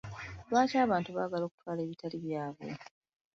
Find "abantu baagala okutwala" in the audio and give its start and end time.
0.85-1.79